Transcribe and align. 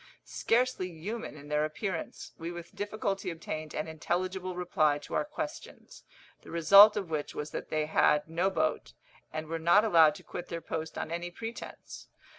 Scarcely 0.25 0.87
human 0.91 1.37
in 1.37 1.47
their 1.47 1.63
appearance, 1.63 2.31
we 2.39 2.49
with 2.51 2.73
difficulty 2.75 3.29
obtained 3.29 3.75
an 3.75 3.87
intelligible 3.87 4.55
reply 4.55 4.97
to 4.97 5.13
our 5.13 5.23
questions, 5.23 6.01
the 6.41 6.49
result 6.49 6.97
of 6.97 7.11
which 7.11 7.35
was 7.35 7.51
that 7.51 7.69
they 7.69 7.85
had 7.85 8.27
no 8.27 8.49
boat, 8.49 8.93
and 9.31 9.45
were 9.45 9.59
not 9.59 9.85
allowed 9.85 10.15
to 10.15 10.23
quit 10.23 10.47
their 10.47 10.59
post 10.59 10.97
on 10.97 11.11
any 11.11 11.29
pretence. 11.29 12.07